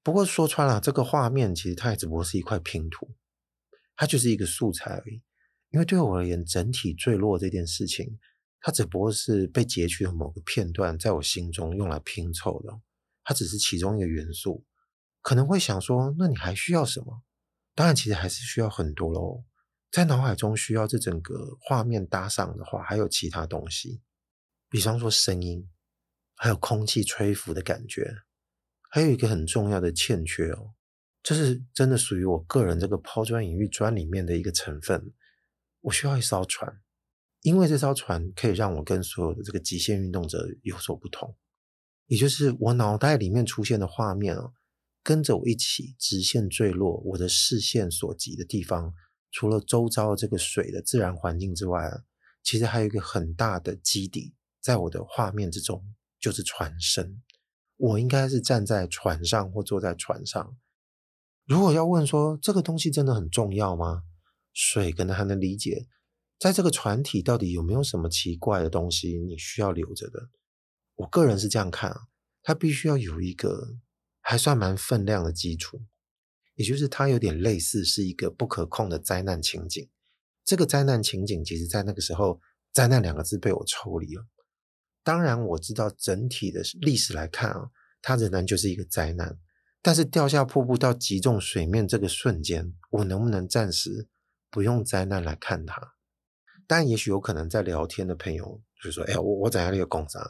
[0.03, 3.09] 不过说穿了，这个画面其实它也只不过是一块拼图，
[3.95, 5.21] 它就是一个素材而已。
[5.69, 8.19] 因为对我而言，整体坠落这件事情，
[8.59, 12.81] 它只不过是被截取的某个片段，在我心中用来拼凑的，
[13.23, 14.65] 它只是其中一个元素。
[15.21, 17.21] 可能会想说，那你还需要什么？
[17.73, 19.45] 当然，其实还是需要很多喽。
[19.91, 24.01] 在脑海中需要这整个画面搭上的话，还有其他东西，
[24.71, 25.69] 比方说声音，
[26.35, 28.09] 还有空气吹拂的感觉。
[28.89, 30.73] 还有一个很重要的欠缺哦，
[31.21, 35.13] 这是真的属于我个人这个抛砖引玉砖里面的一个成分。
[35.81, 36.81] 我需要一艘船，
[37.41, 41.35] 因为这艘船可以让我跟所有的这个极限运动者有所不同，
[42.07, 44.53] 也就是我脑袋里面出现的画面哦，
[45.03, 48.93] 跟着我一起直线坠落，我的视线所及的地方，
[49.31, 52.03] 除了周遭的这个水的自然环境之外啊，
[52.41, 55.83] 其实还有一个很大的基底，在我的画面之中，
[56.19, 57.21] 就是船身。
[57.77, 60.55] 我应该是站在船上或坐在船上。
[61.45, 64.03] 如果要问说这个东西真的很重要吗？
[64.53, 65.87] 水可能还能理解，
[66.37, 70.29] 在这个船体到底有没有什么奇怪的东西你需要留着的？
[70.95, 72.01] 我个人是这样看啊，
[72.43, 73.77] 它必须要有一个
[74.19, 75.81] 还算蛮分量的基础，
[76.53, 79.89] 也就是它有点类似是一个不可控的灾难情景。
[80.43, 82.39] 这个灾难情景其实在那个时候，
[82.71, 84.27] 灾难两个字被我抽离了。
[85.03, 89.37] 当然，我知道整体的历史来看啊，它仍然就是一个灾难。
[89.81, 94.07] 但是掉下瀑布到击中水面这个瞬间，我能不能暂时
[94.51, 95.95] 不用灾难来看它？
[96.67, 100.21] 但也许有可能在聊天的朋友就说：“哎，我我怎样那个工伤？”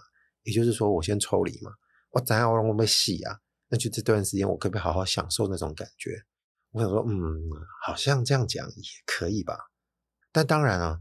[0.44, 1.72] 也就是说，我先抽离嘛，
[2.12, 3.38] 我怎样我让我被洗啊？
[3.68, 6.24] 那就这段时间我可不可以好好享受那种感觉？
[6.72, 7.12] 我想说，嗯，
[7.86, 9.58] 好像这样讲也可以吧。
[10.32, 10.98] 但当然啊。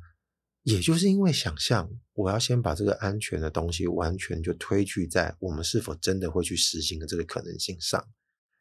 [0.62, 8.07] 也就是因为想象，我要先把这个安全的东西完全就推拒在我们是否真的会去实行的这个可能性上，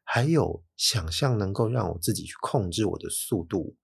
[0.05, 3.75] 还有想象能够让我自己去控制我的速度。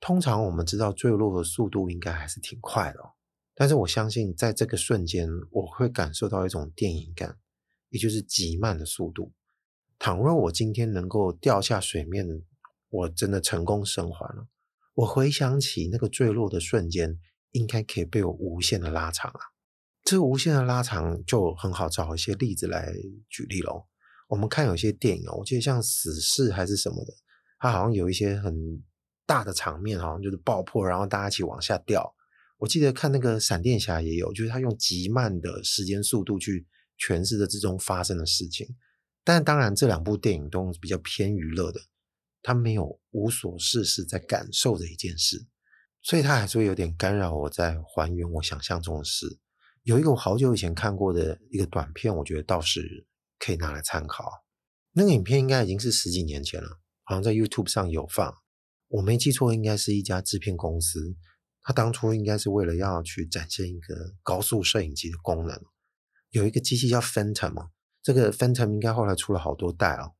[0.00, 3.00] 通常我们知道坠落的速度应该还是挺快的，
[3.54, 7.36] 但是我相信在这个瞬间，我会感受到一种电影感，
[7.90, 9.34] 也就是极慢的速度。
[9.98, 12.26] 倘若我今天能够掉下水面，
[12.88, 14.48] 我真的成功生还了。
[14.94, 17.20] 我回想起那个坠落的瞬间。
[17.52, 19.40] 应该可以被我无限的拉长啊！
[20.04, 22.92] 这个无限的拉长就很好找一些例子来
[23.28, 23.86] 举例喽。
[24.28, 27.12] 我们看有些电影，我记得像《死侍》还是什么的，
[27.58, 28.54] 它好像有一些很
[29.26, 32.14] 大的场面，好像就是爆破，然后大家一起往下掉。
[32.58, 36.66] 我记得看那个《闪电侠》也有，就是他用极慢的时间速度去
[36.98, 38.76] 诠释着之中发生的事情。
[39.24, 41.80] 但当然，这两部电影都比较偏娱乐的，
[42.42, 45.46] 它没有无所事事在感受的一件事。
[46.02, 49.38] 所以它还是会有点干扰我在还原我想象中的事。
[49.82, 53.06] 有一个我好久以前看过的一个短片，我觉得倒是
[53.38, 54.30] 可以拿来参考。
[54.92, 58.34] 那个影片应该已经是十几年前了，好像在 YouTube 上有放。
[58.88, 61.16] 我没记错，应该是一家制片公司，
[61.62, 65.60] 它当初应该是为了要去展现一个高速摄影机的功能。
[66.30, 67.70] 有一个机器叫 Phantom 嘛，
[68.02, 70.14] 这个 Phantom 应该后来出了好多代哦，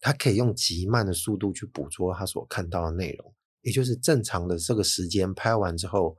[0.00, 3.34] 它可以用极慢的速度去捕捉它所看到的内容。
[3.62, 6.16] 也就是正常的这个时间拍完之后，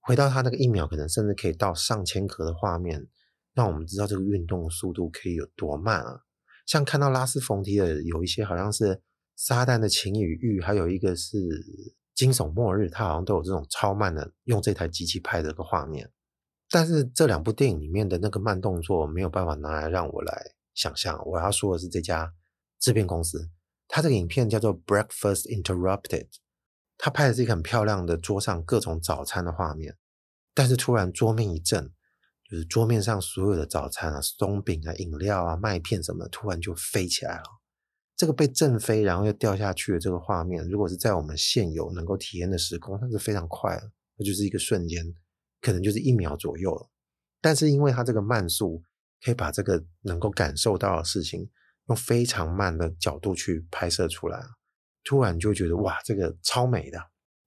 [0.00, 3.06] 回到它那个一秒，可能甚至可以到上千格的画面，
[3.54, 6.20] 让我们知道这个运动的速度可以有多慢啊！
[6.66, 9.00] 像看到拉斯冯提尔有一些好像是
[9.36, 11.38] 撒旦的情与欲，还有一个是
[12.14, 16.10] 惊悚末日，他好像都有这种超慢的用这台机器拍的个画面。
[16.70, 21.18] 但是这两部电影里面的那个慢动作没有办法拿来让我来想象。
[21.26, 22.30] 我要说的是这家
[22.78, 23.48] 制片公司，
[23.86, 26.26] 它这个影片叫做《Breakfast Interrupted》，
[26.98, 29.96] 他拍的是一个很漂亮的桌上各种早餐的画面，
[30.52, 31.90] 但是突然桌面一震。
[32.50, 37.42] 就是桌面上所有的早餐啊、松饼啊、饮料啊、麦片什么的，突然就飞起来了。
[38.16, 45.04] 这个被震飞，然后又掉下去的这个画面，如果是在我们现有能够体验的时空，它是非常快的，那就是一个瞬间，
[45.60, 46.88] 可能就是一秒左右了。
[47.42, 48.82] 但是因为它这个慢速，
[49.22, 51.50] 可以把这个能够感受到的事情，
[51.88, 54.42] 用非常慢的角度去拍摄出来，
[55.04, 56.98] 突然就觉得哇，这个超美的。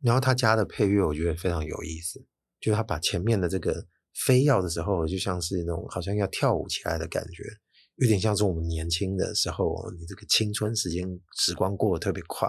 [0.01, 2.19] 然后他加的配乐，我觉得非常有意思，
[2.59, 3.87] 就是他把前面的这个。
[4.25, 7.45] 飞要的时候，就像是那种好像要跳舞起来的感觉，
[7.95, 12.47] 有点像是我们年轻的时候，你这个青春时间时光过得特别快，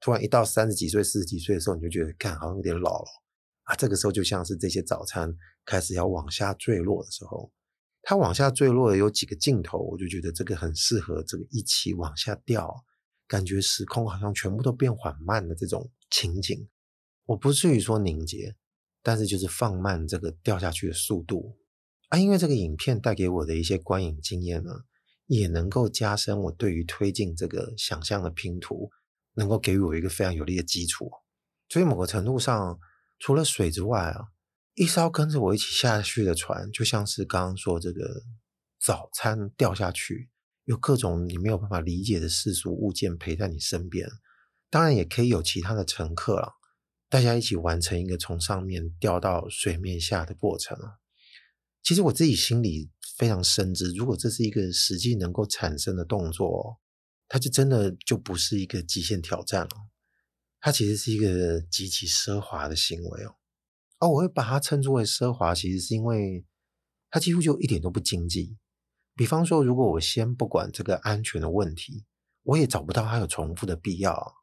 [0.00, 3.06] 突然一到三十几岁、四十几岁的时候，你就觉得，看好像有点老了
[3.62, 3.76] 啊。
[3.76, 5.32] 这个时候就像是这些早餐
[5.64, 7.52] 开始要往下坠落的时候，
[8.02, 12.74] 它往下坠落的有几个镜头，我就觉得这个很适合这个一起往下掉，
[13.26, 16.68] 感觉时空好像全部都变缓慢的这种情景。
[17.24, 18.56] 我不至于说凝结。
[19.02, 21.56] 但是就是放慢这个掉下去的速度
[22.08, 24.72] 啊，因为这个影片带给我的一些观影经验呢，
[25.26, 28.90] 也能够加深我对于推进这个想象的拼图，
[29.34, 31.08] 能够给予我一个非常有力的基础。
[31.68, 32.76] 所以某个程度上，
[33.20, 34.24] 除了水之外啊，
[34.74, 38.24] 一艘跟着我一起下去的船，就像是刚刚说这个
[38.80, 40.30] 早餐掉下去，
[40.66, 44.08] 有各种你没有办法理解的世俗物件陪在你身边，
[44.68, 46.54] 当然也可以有其他的乘客了。
[47.08, 50.98] 大家一起完成一个从上面掉到水面下的过程啊！
[51.84, 56.80] 其实我自己心里非常深知，如果这是一个实际能够产生的动作，
[57.28, 59.70] 它就真的就不是一个极限挑战了，
[60.60, 63.36] 它其实是一个极其奢华的行为哦。
[64.00, 66.44] 而我会把它称之为奢华，其实是因为
[67.08, 68.58] 它几乎就一点都不经济。
[69.16, 72.04] 比方说，如果我先不管这个安全的问题，
[72.42, 74.34] 我也找不到它有重复的必要。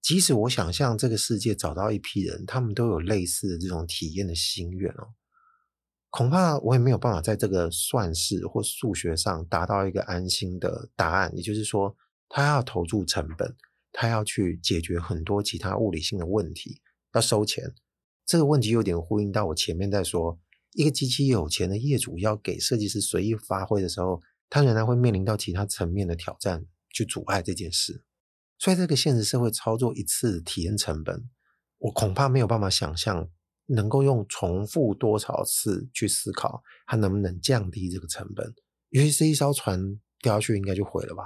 [0.00, 5.14] 即使我想象这个世界找到一批人，他们都有类似的这种体验的心愿哦，
[6.10, 11.30] 恐怕我也没有办法在这个算式或数学上达到一个安心的答案。
[11.36, 11.94] 也就是说，
[12.28, 13.54] 他要投注成本，
[13.92, 16.80] 他要去解决很多其他物理性的问题，
[17.12, 17.74] 要收钱。
[18.24, 20.38] 这个问题有点呼应到我前面在说，
[20.76, 28.04] 一个极其有钱的业主要给设计师随意发挥的时候，他仍然会面临到其他层面的挑战，去阻碍这件事。
[28.58, 31.30] 所以，这个现实社会操作一次体验成本，
[31.78, 33.26] 我恐怕没有办法想象
[33.68, 38.54] 能够用重复多少次去思考，它能不能降低这个成本。
[38.90, 41.24] 尤其是一艘船掉下去，应该就毁了吧？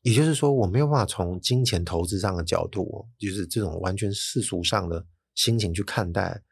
[0.00, 6.42] 也就是说，我没有办法从金钱投资上的角度，就是这种完全世俗上的心情去看待，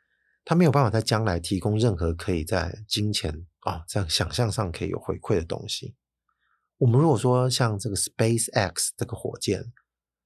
[0.45, 5.95] 他没有办法在将来提供任何可以在金钱啊、哦、这样想象上可以有回馈的东西。
[6.79, 9.73] 我们如果说像这个 SpaceX 这个火箭，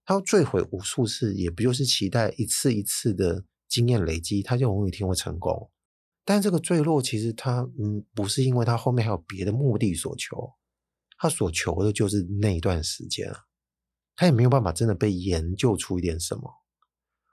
[0.04, 5.70] 它要坠毁无数次，也不就是期待一次一次的经验累积，它就有一天会成功。
[6.24, 10.54] 但这个坠落其实它嗯不是因为它后面还有别的目的所求，
[11.16, 13.44] 它所求的就是那一段时间啊，
[14.16, 16.50] 它也没有办法真的被研究出一点什么，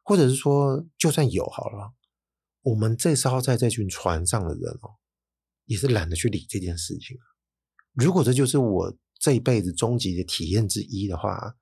[0.03, 1.93] 或者是说就算有好了，
[2.65, 4.97] 我们这时候在这群船上的人哦，
[5.65, 7.17] 也是懒得去理这件事情。
[7.93, 11.55] 如果这就是我这一辈子终极的体验之一的话。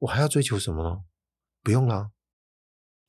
[0.00, 1.04] 我还要追求什么呢？
[1.62, 2.10] 不用了。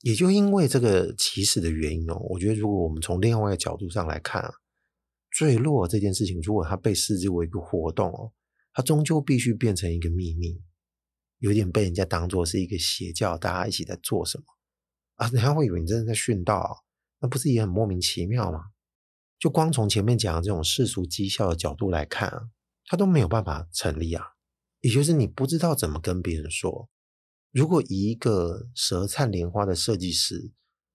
[0.01, 4.51] 也就因为这个起始的原因哦，我觉得如果我们从另外一个角度上来看啊，
[5.29, 8.33] 坠落这件事情，如果它被视之为一个活动哦，
[8.73, 10.61] 它终究必须变成一个秘密，
[11.37, 14.43] 有点被人家当做是一个邪教，大家一起在做什么
[15.15, 15.29] 啊？
[15.29, 16.83] 人家会以为你真的在殉道，
[17.21, 18.71] 那不是也很莫名其妙吗？
[19.39, 22.49] 就光从前面讲的这种世俗绩效的角度来看啊，
[22.85, 24.33] 它都没有办法成立啊。
[24.81, 26.89] 也就是你不知道怎么跟别人说。
[27.51, 30.51] 如果一个舌灿莲花的设计师，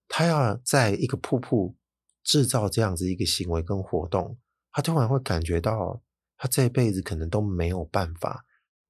[0.07, 1.77] 他要在一个瀑布
[2.23, 4.37] 制造这样子一个行为跟活动，
[4.71, 6.01] 他突然会感觉到，
[6.35, 8.45] 他这辈子可能都没有办法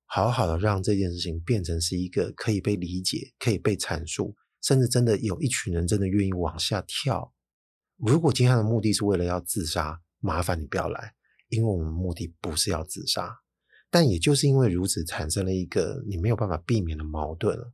[0.05, 4.35] 好好的让这件事情变成是一个可以被理解、可以被阐述，
[4.67, 7.33] 甚至真的有一群人真的愿意往下跳。
[7.95, 11.13] 如果今天的目的是为了要自杀，麻烦你不要来，
[11.47, 13.33] 因为我们目的不是要自杀。
[13.89, 17.71] 但也就是因为如此，产生了一个你没有办法避免的矛盾了。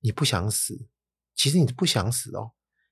[0.00, 0.90] 你不想死，
[1.34, 2.50] 其实你不想死哦，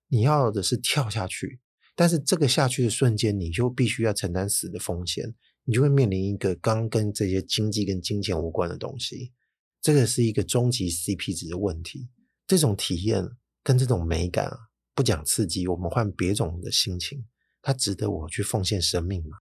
[0.08, 1.60] 你要的是跳下去。
[1.94, 5.34] 但是这个下去的瞬间，你就必须要承担死的风险，
[5.64, 9.34] 你就会面临一个刚跟这些经济跟金钱无关的东西，
[9.82, 12.08] 这个是一个终极 CP 值的问题。
[12.46, 13.24] 这种体验
[13.62, 14.56] 跟这种美感啊，
[14.94, 17.26] 不讲刺激，我们换别种的心情，
[17.60, 19.38] 它值得我去奉献生命吗？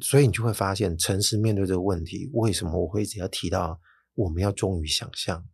[0.00, 3.80] 所以你就会发现，诚实面对这个问题，为什么我会一直要提到
[4.14, 5.44] 我们要忠于想象？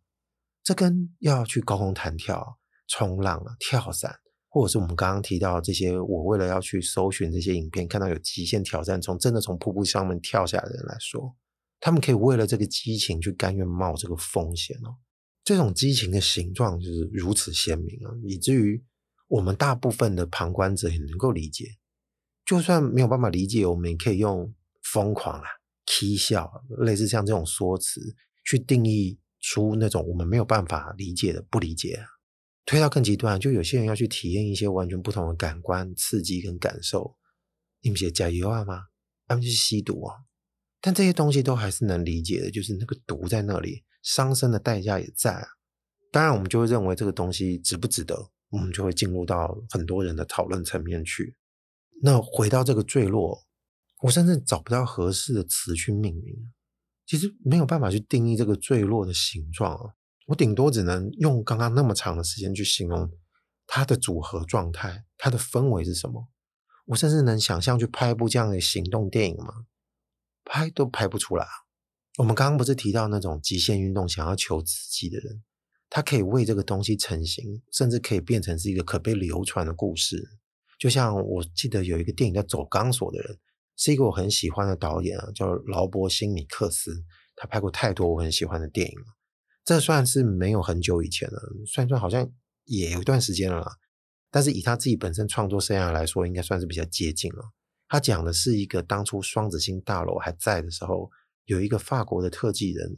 [0.63, 4.15] 这跟要去高空弹跳、冲浪、跳伞，
[4.47, 11.35] 或者是我们刚刚提到这些，我为了要去搜寻这些影片，看到有极限挑战，从真的从瀑布上面跳下来的人来说，
[11.79, 14.97] 他们可以为了这个激情去甘愿冒这个风险哦。
[15.45, 18.83] 这种激情的形状就是如此鲜明啊，以至于
[19.29, 21.77] 我们大部分的旁观者也能够理解。
[22.45, 25.47] 就算没有办法理解，我们也可以用疯狂啊、
[25.85, 28.01] 嬉笑，类似像这种说辞
[28.43, 29.17] 去定义。
[29.47, 32.07] 出那种我们没有办法理解的不理解啊，
[32.65, 37.15] 推到更极端，就有些人要去体验一些完全不同的感官刺激跟感受，
[37.81, 38.85] 你们写加油啊吗？
[39.27, 40.15] 他们就是吸毒啊，
[40.81, 45.47] 但这些东西都还是能理解的，就是那个毒在那里，伤身的代价也在啊。
[46.11, 51.35] 当然，我们就会认为这个东西值不值得，我们就会进入到很多人的讨论层面去。
[52.01, 53.43] 那回到这个坠落，
[54.03, 56.53] 我甚至找不到合适的词去命名。
[57.05, 59.93] 其实没有办法去定义这个坠落的形状啊，
[60.27, 63.11] 我顶多只能用刚刚那么长的时间去形容
[63.67, 66.29] 它的组合状态，它的氛围是什么。
[66.85, 69.65] 我甚至能想象去拍一部这样的行动电影吗？
[70.45, 71.45] 拍都拍不出来。
[72.17, 75.43] 我们刚刚不是提到那种极限运动想要求刺激的人，
[75.89, 80.29] 他可以为这个东西成型，甚至可以变成是一个可被流传的故事。
[80.79, 83.33] 就像我记得有一个电影叫《走钢索的人》。
[83.77, 87.03] 是一个我很喜欢的导演啊，叫劳勃·辛米克斯，
[87.35, 89.05] 他拍过太多我很喜欢的电影了。
[89.65, 92.31] 这算是没有很久以前了，算算好像
[92.63, 93.69] 也有一段时间了啦。
[94.31, 97.43] 但是以他自己本身创作生涯来说，应该算是比较接近了。
[97.89, 101.11] 他讲的是一个当初双子星大楼还在的时候，
[101.45, 102.97] 有一个法国的特技人，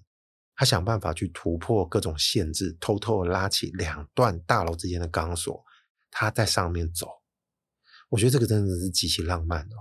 [0.56, 5.64] 他想办法去突破各种限制，偷偷拉起两段大楼之间的钢索，
[6.10, 7.08] 他在上面走。
[8.10, 9.76] 我觉得这个真的是极其浪漫的。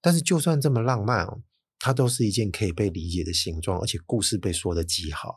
[0.00, 1.42] 但是，就算这么浪漫哦，
[1.78, 5.34] 它都是一件可以被理解的形状，而且故事被说得极好。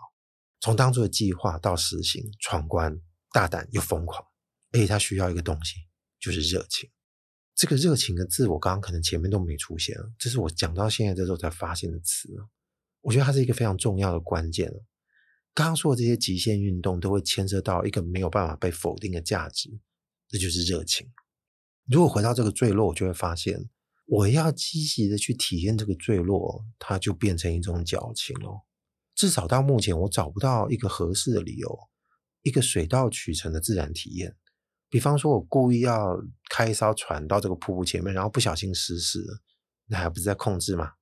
[0.59, 3.01] 从当初的计划到实行，闯关、
[3.31, 4.23] 大胆又疯狂，
[4.73, 5.75] 而且它需要一个东西，
[6.19, 6.89] 就是热情。
[7.59, 12.29] 这个热情的字，我刚刚可能前面都没出现，这是我讲到现在这时候才发现的词。
[13.01, 14.71] 我觉得它是一个非常重要的关键。
[15.53, 19.77] 刚刚说的这些极限运动，都会牵涉到一个没有办法被否定的价值，
[20.29, 21.11] 这就是热情。
[21.85, 23.69] 如果回到这个坠落，我就会发现。
[24.05, 28.65] 我要积极的去体验这个坠落，它就变成一种矫情了。
[29.13, 31.77] 至少到目前，我找不到一个合适的理由，
[32.41, 34.37] 一个水到渠成的自然体验。
[34.89, 36.19] 比方说，我故意要
[36.49, 39.39] 开一艘船到这个瀑布前面，然后不小心失事了，
[39.87, 40.93] 那还不是在控制吗？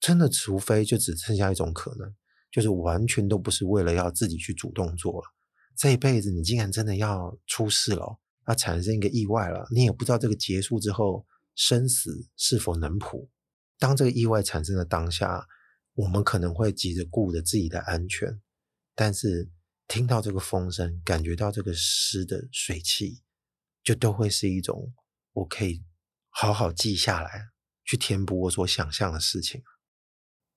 [0.00, 2.14] 真的，除非就只剩下一种可能，
[2.50, 5.34] 就是完全都不是为了要自己去主动做了。
[5.76, 11.26] 这一辈子，你竟然真的要出事了，要产生一个意外了，你也不知道这个结束之后。
[11.60, 13.28] 生死是否能谱？
[13.80, 15.44] 当这个意外产生的当下，
[15.94, 18.40] 我们可能会急着顾着自己的安全，
[18.94, 19.50] 但是
[19.88, 23.22] 听到这个风声，感觉到这个湿的水汽，
[23.82, 24.94] 就都会是一种
[25.32, 25.82] 我可以
[26.28, 27.48] 好好记下来，
[27.84, 29.62] 去填补我所想象的事情。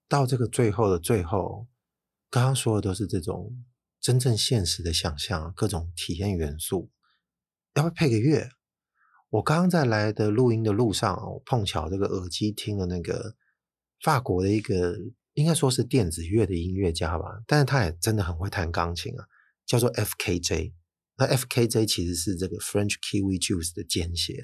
[0.09, 1.69] 到这个最后的最后，
[2.29, 3.63] 刚刚说的都是这种
[4.01, 6.91] 真正现实的想象，各种体验元素，
[7.75, 8.49] 要不要配个乐？
[9.29, 13.37] 我刚刚在来的录音的路上，我碰巧这个耳机听了那个
[14.01, 14.97] 法国的一个
[15.33, 19.25] 应该说是电子乐的音乐家吧，但是他也真的很会弹钢琴啊，
[19.65, 20.73] 叫做 FKJ。
[21.17, 24.43] 那 FKJ 其实是这个 French Kiwi Juice 的简写，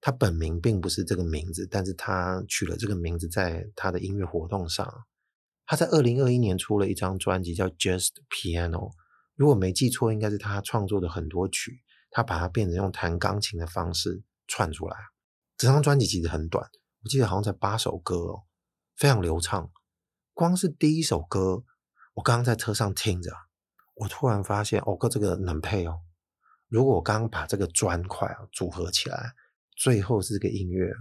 [0.00, 4.86] 他本名并不是这个名字，但是他取了这个名字在他的音乐活动上。
[5.66, 8.92] 他在二零二一年出了一张专辑叫 Just Piano，
[9.34, 11.80] 如果没记错，应该是他创作的很多曲，
[12.10, 14.22] 他把它变成用弹钢琴的方式。
[14.50, 14.96] 串出来，
[15.58, 16.66] 这张专辑其实很短，
[17.04, 18.44] 我记得好像才八首歌哦，
[18.96, 19.70] 非常流畅。
[20.38, 21.64] 光是第一首歌，
[22.14, 23.32] 我刚刚在车上听着，
[23.96, 25.98] 我突然发现，哦哥这个能配哦。
[26.68, 29.32] 如果我刚刚把这个砖块啊组合起来，
[29.76, 30.92] 最后是这个音乐。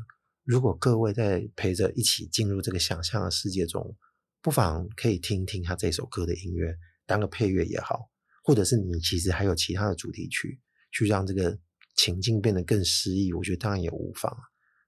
[0.43, 3.95] 如果各位在陪着一起进入这个想象的世界中，
[4.41, 6.75] 不妨可以听听他这首歌的音乐，
[7.05, 8.09] 当个配乐也好，
[8.43, 10.59] 或者是你其实还有其他的主题曲，
[10.91, 11.59] 去让这个。
[11.95, 14.35] 情境变得更诗意，我觉得当然也无妨。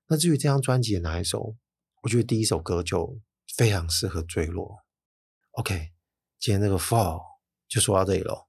[0.08, 1.56] 那至于这张专辑的哪一首，
[2.04, 3.20] 我觉得第一首歌就
[3.60, 4.86] 非常适合坠落。
[5.51, 5.91] OK，
[6.39, 7.22] 今天这个 Fall
[7.68, 8.47] 就说到这里喽。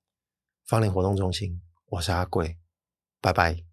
[0.69, 2.61] 芳龄活动中心，我是阿贵，
[3.21, 3.70] 拜拜。